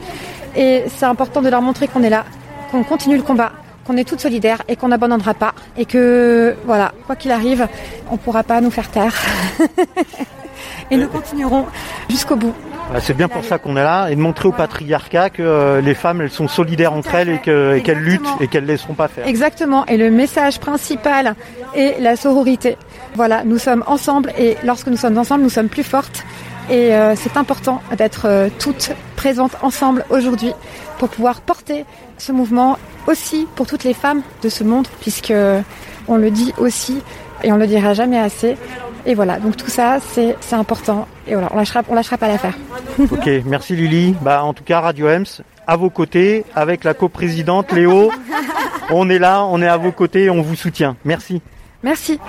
Et 0.55 0.85
c'est 0.95 1.05
important 1.05 1.41
de 1.41 1.49
leur 1.49 1.61
montrer 1.61 1.89
qu'on 1.89 2.03
est 2.03 2.09
là, 2.09 2.23
qu'on 2.71 2.85
continue 2.85 3.17
le 3.17 3.23
combat, 3.23 3.51
qu'on 3.85 3.97
est 3.97 4.07
toutes 4.07 4.21
solidaires 4.21 4.61
et 4.69 4.77
qu'on 4.77 4.87
n'abandonnera 4.87 5.33
pas. 5.33 5.53
Et 5.77 5.83
que, 5.83 6.55
voilà, 6.65 6.93
quoi 7.05 7.17
qu'il 7.17 7.31
arrive, 7.31 7.67
on 8.09 8.13
ne 8.13 8.17
pourra 8.17 8.43
pas 8.43 8.61
nous 8.61 8.71
faire 8.71 8.89
taire. 8.89 9.15
et 10.91 10.97
nous 10.97 11.07
continuerons 11.07 11.65
jusqu'au 12.09 12.35
bout. 12.35 12.53
Bah, 12.91 13.01
c'est 13.01 13.15
bien 13.15 13.27
pour 13.27 13.43
ça 13.43 13.57
qu'on 13.57 13.75
est 13.75 13.83
là 13.83 14.07
et 14.09 14.15
de 14.15 14.21
montrer 14.21 14.47
au 14.47 14.53
patriarcat 14.53 15.29
que 15.29 15.41
euh, 15.41 15.81
les 15.81 15.93
femmes 15.93 16.21
elles 16.21 16.31
sont 16.31 16.47
solidaires 16.47 16.93
entre 16.93 17.15
elles 17.15 17.29
et 17.29 17.39
qu'elles 17.39 17.99
luttent 17.99 18.29
et 18.39 18.47
qu'elles 18.47 18.63
ne 18.63 18.69
laisseront 18.69 18.93
pas 18.93 19.09
faire. 19.09 19.27
Exactement. 19.27 19.85
Et 19.87 19.97
le 19.97 20.09
message 20.09 20.59
principal 20.59 21.35
est 21.75 21.99
la 21.99 22.15
sororité. 22.15 22.77
Voilà, 23.15 23.43
nous 23.43 23.57
sommes 23.57 23.83
ensemble 23.87 24.31
et 24.37 24.55
lorsque 24.63 24.87
nous 24.87 24.95
sommes 24.95 25.17
ensemble, 25.17 25.43
nous 25.43 25.49
sommes 25.49 25.67
plus 25.67 25.83
fortes. 25.83 26.23
Et 26.69 26.95
euh, 26.95 27.15
c'est 27.15 27.35
important 27.35 27.81
d'être 27.97 28.25
euh, 28.25 28.49
toutes 28.57 28.91
présentes 29.17 29.57
ensemble 29.61 30.05
aujourd'hui 30.09 30.53
pour 30.97 31.09
pouvoir 31.09 31.41
porter 31.41 31.85
ce 32.17 32.31
mouvement 32.31 32.77
aussi 33.07 33.47
pour 33.55 33.67
toutes 33.67 33.83
les 33.83 33.93
femmes 33.93 34.21
de 34.43 34.49
ce 34.49 34.63
monde, 34.63 34.87
puisque 35.01 35.33
on 36.07 36.15
le 36.17 36.31
dit 36.31 36.53
aussi 36.57 37.01
et 37.43 37.51
on 37.51 37.57
le 37.57 37.67
dira 37.67 37.93
jamais 37.93 38.19
assez. 38.19 38.57
Et 39.05 39.15
voilà, 39.15 39.39
donc 39.39 39.55
tout 39.55 39.69
ça, 39.69 39.99
c'est 40.01 40.35
important. 40.51 41.07
Et 41.27 41.33
voilà, 41.33 41.49
on 41.53 41.57
lâchera, 41.57 41.81
on 41.87 41.95
lâchera 41.95 42.17
pas 42.17 42.27
l'affaire. 42.27 42.55
ok, 42.99 43.29
merci 43.45 43.75
Lily. 43.75 44.15
Bah, 44.21 44.43
en 44.43 44.53
tout 44.53 44.63
cas, 44.63 44.81
Radio 44.81 45.07
Ems, 45.07 45.41
à 45.65 45.77
vos 45.77 45.89
côtés, 45.89 46.43
avec 46.55 46.83
la 46.83 46.93
coprésidente 46.93 47.71
Léo. 47.71 48.11
on 48.89 49.09
est 49.09 49.19
là, 49.19 49.45
on 49.45 49.61
est 49.61 49.67
à 49.67 49.77
vos 49.77 49.91
côtés, 49.91 50.29
on 50.29 50.41
vous 50.41 50.55
soutient. 50.55 50.97
Merci. 51.05 51.41
Merci. 51.83 52.19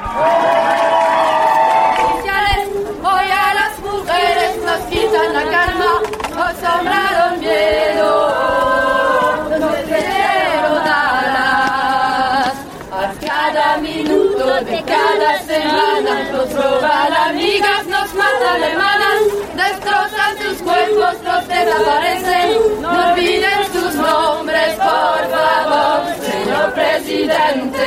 Matan 18.48 18.62
alemanas, 18.62 19.20
destrozan 19.56 20.38
sus 20.38 20.58
cuerpos, 20.62 21.14
los 21.24 21.48
desaparecen. 21.48 22.82
No 22.82 23.10
olviden 23.10 23.72
sus 23.72 23.94
nombres, 23.94 24.74
por 24.74 25.30
favor, 25.30 26.14
señor 26.20 26.72
presidente. 26.74 27.86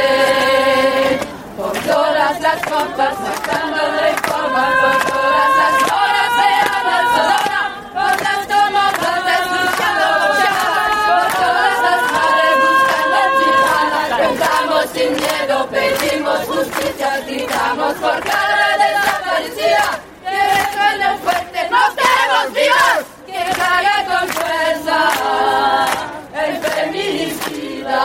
Por 1.58 1.72
todas 1.80 2.40
las 2.42 2.62
copas, 2.66 3.16
sacando 3.18 3.82
reforma, 4.02 4.70
por 4.82 4.98
todas 5.12 5.50
las 5.60 5.76
horas 5.92 6.32
Ana 6.78 7.00
Sonora, 7.16 7.62
por 7.94 8.16
las 8.26 8.42
tomatas 8.48 9.44
luchando 9.52 10.08
por 11.08 11.28
todas 11.42 11.76
las 11.86 12.02
madres 12.16 12.56
buscando 12.64 13.20
Tijuana. 13.38 14.02
Cantamos 14.18 14.86
sin 14.94 15.12
miedo, 15.14 15.56
pedimos 15.70 16.40
justicia, 16.46 17.10
gritamos 17.28 17.94
por 17.96 18.20
cada 18.22 18.51
que 22.50 23.54
salga 23.54 24.06
con 24.08 24.28
fuerza 24.30 25.00
el 26.34 26.58
feminicida. 26.58 28.02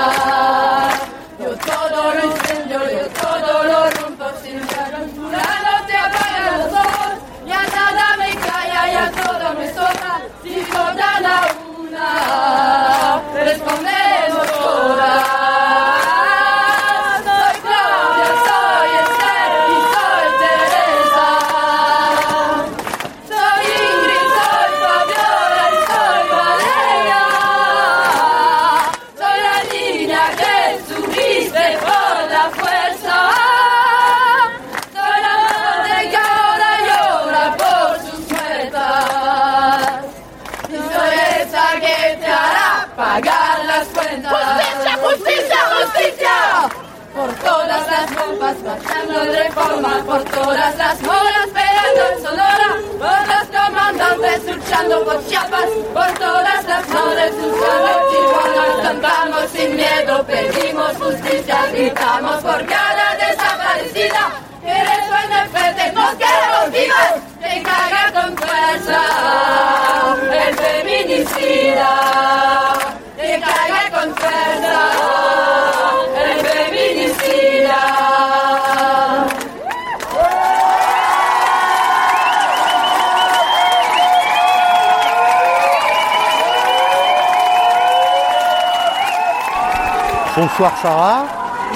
Bonsoir 90.59 90.79
Sarah, 90.81 91.27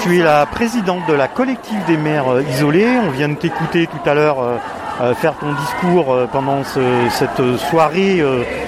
tu 0.01 0.17
es 0.17 0.23
la 0.23 0.47
présidente 0.47 1.05
de 1.07 1.13
la 1.13 1.27
collective 1.27 1.85
des 1.85 1.97
maires 1.97 2.33
euh, 2.33 2.41
isolés. 2.41 2.97
On 3.05 3.11
vient 3.11 3.29
de 3.29 3.35
t'écouter 3.35 3.85
tout 3.85 4.09
à 4.09 4.15
l'heure 4.15 4.41
euh, 4.41 4.57
euh, 5.01 5.13
faire 5.13 5.35
ton 5.35 5.53
discours 5.53 6.17
pendant 6.31 6.63
cette 6.63 7.57
soirée 7.69 8.23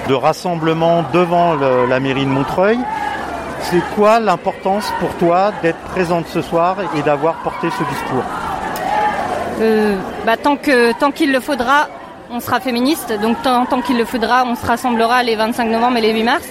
de 0.08 0.14
rassemblement 0.14 1.04
devant 1.12 1.54
la 1.56 1.98
mairie 1.98 2.26
de 2.26 2.30
Montreuil. 2.30 2.78
C'est 3.62 3.82
quoi 3.96 4.20
l'importance 4.20 4.86
pour 5.00 5.12
toi 5.16 5.52
d'être 5.62 5.80
présente 5.80 6.28
ce 6.28 6.42
soir 6.42 6.76
et 6.96 7.02
d'avoir 7.02 7.34
porté 7.42 7.66
ce 7.70 7.82
discours? 7.82 8.22
Bah, 10.24 10.36
Tant 10.36 10.56
qu'il 10.56 10.94
tant 11.00 11.10
le 11.10 11.40
faudra, 11.40 11.88
on 12.30 12.38
sera 12.38 12.60
féministe. 12.60 13.12
Donc 13.20 13.42
tant, 13.42 13.66
tant 13.66 13.80
qu'il 13.80 13.98
le 13.98 14.04
faudra, 14.04 14.44
on 14.46 14.54
se 14.54 14.64
rassemblera 14.64 15.24
les 15.24 15.34
25 15.34 15.64
novembre 15.64 15.96
et 15.96 16.02
les 16.02 16.12
8 16.12 16.22
mars. 16.22 16.44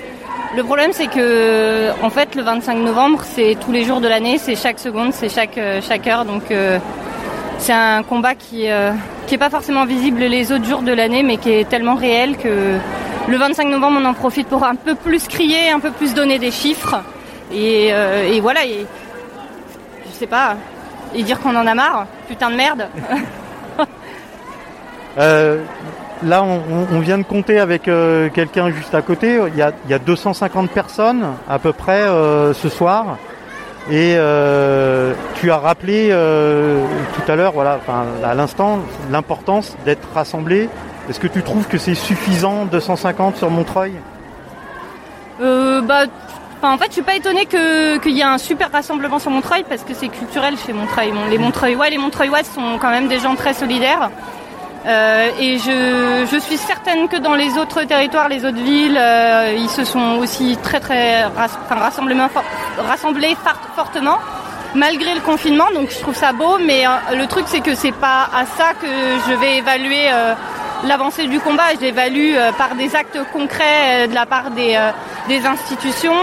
Le 0.55 0.63
problème, 0.63 0.91
c'est 0.93 1.07
que, 1.07 1.89
en 2.03 2.11
fait, 2.11 2.35
le 2.35 2.43
25 2.43 2.75
novembre, 2.75 3.21
c'est 3.23 3.57
tous 3.59 3.71
les 3.71 3.85
jours 3.85 4.01
de 4.01 4.07
l'année, 4.07 4.37
c'est 4.37 4.55
chaque 4.55 4.77
seconde, 4.77 5.11
c'est 5.11 5.29
chaque, 5.29 5.57
euh, 5.57 5.81
chaque 5.81 6.05
heure. 6.05 6.25
Donc, 6.25 6.51
euh, 6.51 6.77
c'est 7.57 7.73
un 7.73 8.03
combat 8.03 8.35
qui 8.35 8.69
euh, 8.69 8.91
qui 9.25 9.33
est 9.33 9.39
pas 9.39 9.49
forcément 9.49 9.85
visible 9.85 10.19
les 10.19 10.51
autres 10.51 10.65
jours 10.65 10.83
de 10.83 10.91
l'année, 10.91 11.23
mais 11.23 11.37
qui 11.37 11.49
est 11.51 11.67
tellement 11.67 11.95
réel 11.95 12.37
que 12.37 12.77
le 13.27 13.37
25 13.37 13.67
novembre, 13.67 13.97
on 13.99 14.05
en 14.05 14.13
profite 14.13 14.47
pour 14.47 14.63
un 14.63 14.75
peu 14.75 14.93
plus 14.93 15.27
crier, 15.27 15.71
un 15.71 15.79
peu 15.79 15.89
plus 15.89 16.13
donner 16.13 16.37
des 16.37 16.51
chiffres. 16.51 17.01
Et, 17.51 17.87
et 17.87 18.39
voilà, 18.41 18.65
et, 18.65 18.85
je 20.05 20.11
sais 20.11 20.27
pas, 20.27 20.55
et 21.15 21.23
dire 21.23 21.39
qu'on 21.39 21.55
en 21.55 21.65
a 21.65 21.73
marre, 21.73 22.05
putain 22.27 22.51
de 22.51 22.55
merde. 22.55 22.87
là, 26.23 26.43
on, 26.43 26.99
vient 26.99 27.17
de 27.17 27.23
compter 27.23 27.59
avec 27.59 27.87
euh, 27.87 28.29
quelqu'un 28.29 28.71
juste 28.71 28.95
à 28.95 29.01
côté. 29.01 29.39
Il 29.47 29.55
y, 29.55 29.61
a, 29.61 29.71
il 29.87 29.95
y, 29.95 29.99
250 29.99 30.69
personnes 30.71 31.25
à 31.49 31.59
peu 31.59 31.73
près 31.73 32.01
euh, 32.01 32.53
ce 32.53 32.69
soir. 32.69 33.17
Et 33.89 34.15
euh, 34.17 35.13
tu 35.35 35.51
as 35.51 35.57
rappelé 35.57 36.09
tout 36.09 37.31
à 37.31 37.35
l'heure, 37.35 37.51
voilà, 37.51 37.79
à 38.23 38.33
l'instant, 38.33 38.79
l'importance 39.11 39.75
d'être 39.85 40.07
rassemblé. 40.13 40.69
Est-ce 41.09 41.19
que 41.19 41.27
tu 41.27 41.43
trouves 41.43 41.67
que 41.67 41.77
c'est 41.77 41.95
suffisant 41.95 42.65
250 42.65 43.35
sur 43.37 43.49
Montreuil? 43.49 43.93
Bah, 45.39 46.05
en 46.61 46.77
fait, 46.77 46.87
je 46.87 46.93
suis 46.93 47.01
pas 47.01 47.15
étonnée 47.15 47.45
qu'il 47.45 48.13
y 48.13 48.21
ait 48.21 48.23
un 48.23 48.37
super 48.37 48.71
rassemblement 48.71 49.19
sur 49.19 49.31
Montreuil 49.31 49.65
parce 49.67 49.83
que 49.83 49.93
c'est 49.93 50.07
culturel 50.07 50.55
chez 50.65 50.71
Montreuil. 50.71 51.11
les 51.29 51.37
Montreuillois, 51.37 51.89
les 51.89 51.97
sont 51.97 52.77
quand 52.79 52.89
même 52.89 53.09
des 53.09 53.19
gens 53.19 53.35
très 53.35 53.53
solidaires. 53.53 54.09
Euh, 54.85 55.29
et 55.39 55.57
je, 55.59 56.39
suis 56.39 56.57
certaine 56.57 57.07
que 57.07 57.15
dans 57.17 57.35
les 57.35 57.57
autres 57.57 57.83
territoires, 57.83 58.27
les 58.27 58.43
autres 58.43 58.61
villes, 58.61 58.97
euh, 58.99 59.55
ils 59.57 59.69
se 59.69 59.85
sont 59.85 60.17
aussi 60.19 60.57
très 60.61 60.79
très 60.79 61.23
rassemblés 61.69 63.37
fortement 63.75 64.17
malgré 64.75 65.13
le 65.13 65.21
confinement. 65.21 65.67
Donc 65.73 65.91
je 65.91 65.99
trouve 65.99 66.15
ça 66.15 66.33
beau, 66.33 66.57
mais 66.59 66.85
euh, 66.85 67.15
le 67.15 67.27
truc 67.27 67.45
c'est 67.47 67.61
que 67.61 67.75
c'est 67.75 67.93
pas 67.93 68.27
à 68.33 68.45
ça 68.45 68.73
que 68.73 68.87
je 69.27 69.33
vais 69.35 69.57
évaluer 69.57 70.09
l'avancée 70.83 71.27
du 71.27 71.39
combat. 71.39 71.73
Je 71.75 71.85
l'évalue 71.85 72.35
par 72.57 72.75
des 72.75 72.93
actes 72.95 73.19
concrets 73.31 74.07
de 74.09 74.13
la 74.13 74.25
part 74.25 74.51
des, 74.51 74.77
des 75.29 75.45
institutions, 75.45 76.19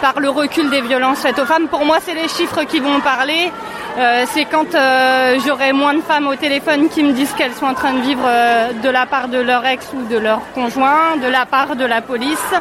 par 0.00 0.18
le 0.18 0.30
recul 0.30 0.68
des 0.70 0.80
violences 0.80 1.20
faites 1.20 1.38
aux 1.38 1.46
femmes. 1.46 1.68
Pour 1.68 1.84
moi, 1.84 1.98
c'est 2.04 2.14
les 2.14 2.28
chiffres 2.28 2.64
qui 2.64 2.80
vont 2.80 3.00
parler. 3.00 3.52
Euh, 3.96 4.24
c'est 4.32 4.44
quand 4.44 4.74
euh, 4.74 5.38
j'aurai 5.46 5.72
moins 5.72 5.94
de 5.94 6.00
femmes 6.00 6.26
au 6.26 6.34
téléphone 6.34 6.88
qui 6.88 7.04
me 7.04 7.12
disent 7.12 7.32
qu'elles 7.32 7.52
sont 7.52 7.66
en 7.66 7.74
train 7.74 7.92
de 7.92 8.00
vivre 8.00 8.24
euh, 8.26 8.72
de 8.72 8.88
la 8.88 9.06
part 9.06 9.28
de 9.28 9.38
leur 9.38 9.64
ex 9.64 9.86
ou 9.94 10.04
de 10.12 10.18
leur 10.18 10.40
conjoint, 10.52 11.16
de 11.22 11.28
la 11.28 11.46
part 11.46 11.76
de 11.76 11.84
la 11.84 12.02
police, 12.02 12.52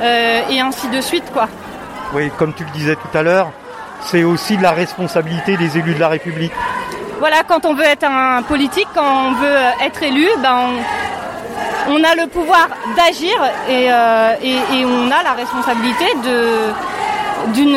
et 0.00 0.60
ainsi 0.60 0.88
de 0.88 1.00
suite, 1.00 1.30
quoi. 1.32 1.48
Oui, 2.14 2.30
comme 2.38 2.54
tu 2.54 2.64
le 2.64 2.70
disais 2.70 2.94
tout 2.94 3.18
à 3.18 3.22
l'heure, 3.22 3.50
c'est 4.00 4.22
aussi 4.22 4.56
de 4.56 4.62
la 4.62 4.70
responsabilité 4.70 5.56
des 5.56 5.76
élus 5.76 5.94
de 5.94 6.00
la 6.00 6.08
République. 6.08 6.52
Voilà, 7.18 7.42
quand 7.46 7.66
on 7.66 7.74
veut 7.74 7.84
être 7.84 8.04
un 8.04 8.42
politique, 8.42 8.86
quand 8.94 9.26
on 9.26 9.32
veut 9.32 9.58
être 9.84 10.02
élu, 10.02 10.26
ben 10.40 10.56
on, 11.88 12.04
a 12.04 12.14
le 12.14 12.28
pouvoir 12.28 12.68
d'agir 12.96 13.34
et, 13.68 13.86
et, 13.86 14.84
on 14.84 15.10
a 15.10 15.22
la 15.24 15.32
responsabilité 15.32 16.04
de 16.24 17.52
d'une 17.52 17.76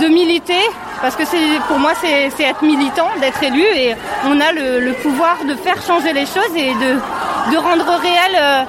de 0.00 0.08
militer 0.08 0.70
parce 1.00 1.16
que 1.16 1.24
pour 1.68 1.78
moi 1.78 1.92
c'est 2.00 2.44
être 2.44 2.62
militant, 2.62 3.08
d'être 3.20 3.42
élu 3.42 3.62
et 3.62 3.94
on 4.24 4.40
a 4.40 4.52
le, 4.52 4.92
pouvoir 5.02 5.36
de 5.48 5.54
faire 5.54 5.80
changer 5.82 6.12
les 6.12 6.26
choses 6.26 6.54
et 6.56 6.72
de, 6.74 7.52
de 7.52 7.56
rendre 7.56 7.86
réels 8.00 8.38
euh, 8.38 8.62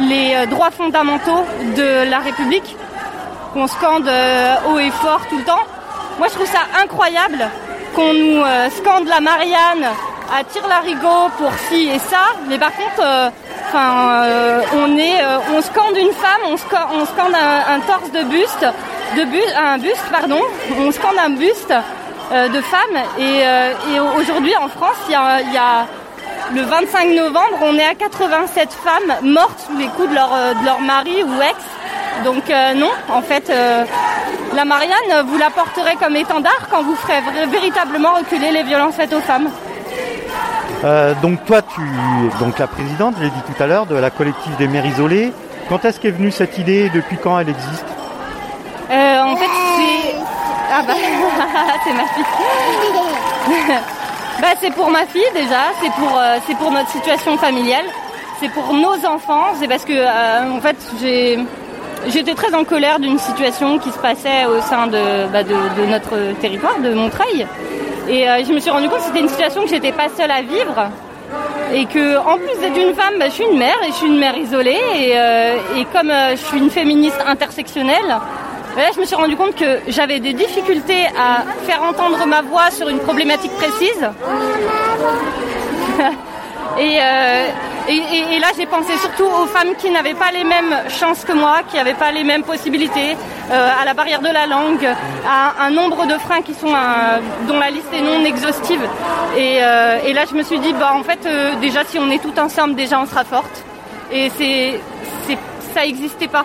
les 0.00 0.34
euh, 0.34 0.46
droits 0.46 0.70
fondamentaux 0.70 1.44
de 1.76 2.08
la 2.08 2.20
République 2.20 2.76
qu'on 3.52 3.66
scande 3.66 4.08
euh, 4.08 4.54
haut 4.68 4.78
et 4.78 4.90
fort 4.90 5.20
tout 5.28 5.38
le 5.38 5.44
temps. 5.44 5.64
Moi 6.18 6.28
je 6.28 6.34
trouve 6.34 6.46
ça 6.46 6.60
incroyable 6.82 7.48
qu'on 7.94 8.14
nous 8.14 8.42
scande 8.78 9.06
la 9.08 9.20
Marianne 9.20 9.86
à 10.34 10.44
tire-larigot 10.44 11.30
pour 11.38 11.52
ci 11.68 11.88
et 11.88 11.98
ça, 11.98 12.34
mais 12.48 12.58
par 12.58 12.72
contre 12.74 13.02
enfin 13.68 14.24
on 14.74 14.96
est 14.96 15.20
on 15.54 15.60
scande 15.60 15.96
une 15.96 16.12
femme, 16.12 16.42
on 16.50 16.56
scande, 16.56 17.34
un, 17.34 17.80
torse 17.80 18.10
de 18.12 18.22
buste 18.24 18.66
de 19.16 19.24
buste, 19.24 19.54
un 19.56 19.78
buste, 19.78 20.04
pardon. 20.10 20.40
On 20.78 20.90
scande 20.90 21.18
un 21.18 21.30
buste 21.30 21.74
euh, 22.32 22.48
de 22.48 22.60
femmes. 22.60 23.02
Et, 23.18 23.40
euh, 23.44 23.72
aujourd'hui 24.16 24.54
en 24.56 24.68
France, 24.68 24.96
il 25.08 25.12
y 25.12 25.16
a, 25.58 25.86
le 26.54 26.62
25 26.62 27.08
novembre, 27.10 27.58
on 27.62 27.76
est 27.78 27.84
à 27.84 27.94
87 27.94 28.70
femmes 28.72 29.30
mortes 29.30 29.66
sous 29.66 29.76
les 29.76 29.86
coups 29.88 30.08
de 30.08 30.14
leur, 30.14 30.32
euh, 30.32 30.54
de 30.54 30.64
leur 30.64 30.80
mari 30.80 31.22
ou 31.22 31.42
ex. 31.42 31.56
Donc 32.24 32.44
non, 32.76 32.90
en 33.08 33.22
fait, 33.22 33.50
la 34.54 34.64
Marianne, 34.66 35.26
vous 35.26 35.38
la 35.38 35.48
porterez 35.48 35.96
comme 35.96 36.14
étendard 36.14 36.68
quand 36.70 36.82
vous 36.82 36.94
ferez 36.94 37.20
véritablement 37.46 38.12
reculer 38.12 38.50
les 38.50 38.62
violences 38.62 38.96
faites 38.96 39.14
aux 39.14 39.20
femmes. 39.20 39.48
Donc 41.22 41.44
toi, 41.44 41.62
tu 41.62 41.80
donc 42.40 42.58
la 42.58 42.66
présidente, 42.66 43.14
je 43.18 43.24
l'ai 43.24 43.30
dit 43.30 43.42
tout 43.46 43.62
à 43.62 43.66
l'heure, 43.66 43.86
de 43.86 43.94
la 43.94 44.10
collective 44.10 44.56
des 44.56 44.68
mères 44.68 44.86
isolées. 44.86 45.32
Quand 45.68 45.84
est-ce 45.84 46.00
qu'est 46.00 46.10
venue 46.10 46.30
cette 46.30 46.58
idée 46.58 46.86
et 46.86 46.90
depuis 46.90 47.16
quand 47.16 47.38
elle 47.38 47.48
existe 47.48 47.86
euh, 48.92 49.22
en 49.22 49.36
fait, 49.36 49.46
c'est. 49.76 50.14
Ah 50.70 50.82
bah, 50.86 50.92
c'est 51.84 51.92
ma 51.94 52.04
fille. 52.04 52.24
bah, 54.40 54.48
c'est 54.60 54.74
pour 54.74 54.90
ma 54.90 55.06
fille 55.06 55.22
déjà, 55.34 55.72
c'est 55.80 55.90
pour, 55.92 56.18
euh, 56.18 56.38
pour 56.58 56.70
notre 56.70 56.90
situation 56.90 57.38
familiale, 57.38 57.86
c'est 58.40 58.50
pour 58.50 58.74
nos 58.74 59.06
enfants, 59.06 59.54
c'est 59.58 59.68
parce 59.68 59.84
que, 59.84 59.92
euh, 59.94 60.56
en 60.56 60.60
fait, 60.60 60.76
j'ai. 61.00 61.38
J'étais 62.08 62.34
très 62.34 62.52
en 62.52 62.64
colère 62.64 62.98
d'une 62.98 63.18
situation 63.18 63.78
qui 63.78 63.92
se 63.92 63.98
passait 63.98 64.44
au 64.46 64.60
sein 64.60 64.88
de, 64.88 65.28
bah, 65.32 65.44
de, 65.44 65.86
notre 65.86 66.34
territoire, 66.40 66.76
de 66.80 66.92
Montreuil. 66.92 67.46
Et 68.08 68.24
je 68.44 68.52
me 68.52 68.60
suis 68.60 68.70
rendu 68.70 68.88
compte 68.88 68.98
que 68.98 69.04
c'était 69.04 69.20
une 69.20 69.28
situation 69.28 69.62
que 69.62 69.68
j'étais 69.68 69.92
pas 69.92 70.08
seule 70.16 70.30
à 70.30 70.42
vivre. 70.42 70.90
Et 71.72 71.86
que, 71.86 72.18
en 72.18 72.36
plus 72.36 72.58
d'être 72.60 72.76
une 72.76 72.94
femme, 72.94 73.14
bah, 73.18 73.26
je 73.26 73.34
suis 73.34 73.44
une 73.44 73.58
mère 73.58 73.76
et 73.82 73.88
je 73.88 73.94
suis 73.94 74.06
une 74.06 74.18
mère 74.18 74.36
isolée. 74.36 74.80
Et, 74.96 75.12
et 75.78 75.84
comme 75.92 76.12
je 76.32 76.36
suis 76.36 76.58
une 76.58 76.70
féministe 76.70 77.22
intersectionnelle, 77.26 78.08
là, 78.76 78.90
je 78.94 79.00
me 79.00 79.04
suis 79.04 79.16
rendu 79.16 79.36
compte 79.36 79.54
que 79.54 79.78
j'avais 79.88 80.20
des 80.20 80.32
difficultés 80.32 81.06
à 81.18 81.44
faire 81.64 81.82
entendre 81.82 82.26
ma 82.26 82.42
voix 82.42 82.70
sur 82.70 82.88
une 82.88 82.98
problématique 82.98 83.52
précise. 83.52 84.08
Euh, 86.78 87.46
et, 87.88 88.38
là, 88.38 88.48
j'ai 88.56 88.66
pensé 88.66 88.92
surtout 88.98 89.24
aux 89.24 89.46
femmes 89.46 89.74
qui 89.78 89.90
n'avaient 89.90 90.14
pas 90.14 90.30
les 90.32 90.44
mêmes 90.44 90.74
chances 90.88 91.24
que 91.24 91.32
moi, 91.32 91.60
qui 91.68 91.76
n'avaient 91.76 91.94
pas 91.94 92.12
les 92.12 92.24
mêmes 92.24 92.44
possibilités, 92.44 93.16
euh, 93.50 93.68
à 93.80 93.84
la 93.84 93.94
barrière 93.94 94.20
de 94.20 94.28
la 94.28 94.46
langue, 94.46 94.86
à 95.28 95.64
un 95.64 95.70
nombre 95.70 96.06
de 96.06 96.14
freins 96.14 96.42
qui 96.42 96.54
sont 96.54 96.72
dont 97.46 97.58
la 97.58 97.70
liste 97.70 97.92
est 97.92 98.00
non 98.00 98.24
exhaustive. 98.24 98.82
Et, 99.36 99.58
euh, 99.60 99.98
et, 100.04 100.12
là, 100.12 100.22
je 100.30 100.34
me 100.34 100.42
suis 100.42 100.58
dit, 100.58 100.72
bah 100.72 100.92
en 100.94 101.02
fait, 101.02 101.26
déjà, 101.60 101.84
si 101.84 101.98
on 101.98 102.10
est 102.10 102.22
tout 102.22 102.38
ensemble, 102.38 102.74
déjà, 102.74 103.00
on 103.00 103.06
sera 103.06 103.24
forte. 103.24 103.64
Et 104.10 104.30
c'est, 104.36 104.80
ça 105.74 105.80
n'existait 105.80 106.28
pas. 106.28 106.44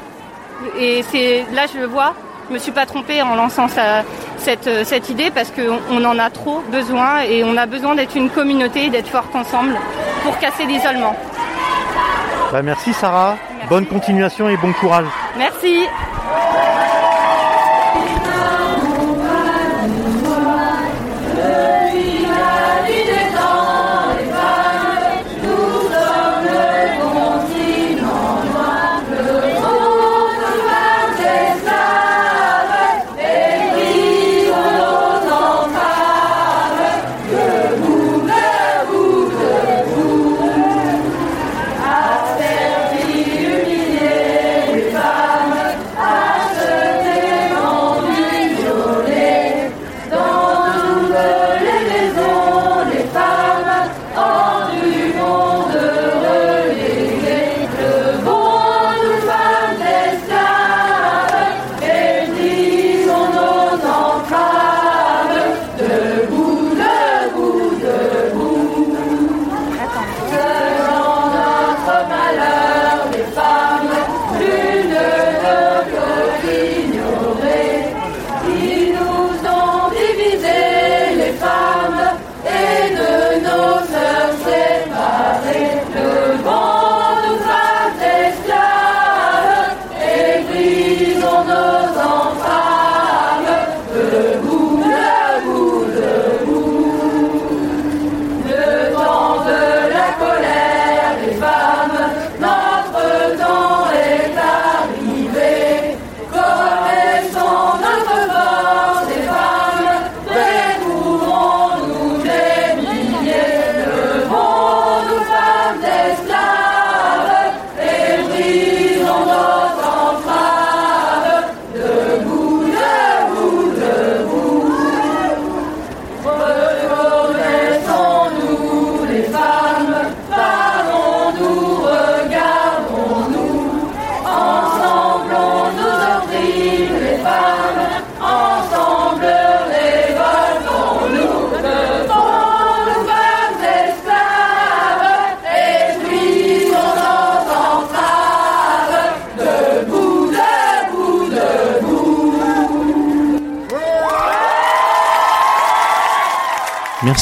Et 0.79 1.03
c'est 1.11 1.45
là 1.53 1.65
je 1.71 1.79
le 1.79 1.85
vois, 1.85 2.15
je 2.47 2.53
me 2.53 2.59
suis 2.59 2.71
pas 2.71 2.85
trompée 2.85 3.21
en 3.21 3.35
lançant 3.35 3.67
cette, 4.37 4.85
cette 4.85 5.09
idée 5.09 5.29
parce 5.29 5.51
qu'on 5.51 6.03
en 6.03 6.17
a 6.17 6.29
trop 6.29 6.63
besoin 6.71 7.21
et 7.21 7.43
on 7.43 7.55
a 7.57 7.65
besoin 7.65 7.93
d'être 7.93 8.15
une 8.15 8.29
communauté, 8.29 8.89
d'être 8.89 9.09
forte 9.09 9.35
ensemble 9.35 9.75
pour 10.23 10.37
casser 10.39 10.65
l'isolement. 10.65 11.15
Bah, 12.51 12.61
merci 12.61 12.93
Sarah, 12.93 13.35
bonne 13.69 13.85
continuation 13.85 14.49
et 14.49 14.57
bon 14.57 14.71
courage. 14.73 15.07
Merci. 15.37 15.85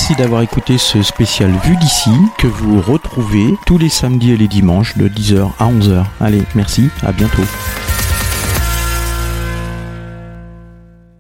Merci 0.08 0.22
d'avoir 0.22 0.44
écouté 0.44 0.78
ce 0.78 1.02
spécial 1.02 1.52
Vue 1.64 1.78
d'ici 1.78 2.12
que 2.38 2.46
vous 2.46 2.80
retrouvez 2.80 3.58
tous 3.66 3.80
les 3.80 3.90
samedis 3.90 4.34
et 4.34 4.38
les 4.38 4.48
dimanches 4.48 4.96
de 4.98 5.08
10h 5.08 5.50
à 5.58 5.66
11h. 5.66 6.04
Allez, 6.22 6.44
merci, 6.54 6.92
à 7.02 7.12
bientôt. 7.12 7.42